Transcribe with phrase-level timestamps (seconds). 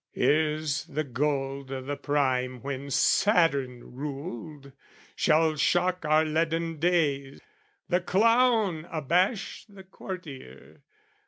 [0.13, 4.71] Here's the gold o' the prime When Saturn ruled,
[5.15, 7.37] shall shock our leaden day
[7.87, 10.81] The clown abash the courtier!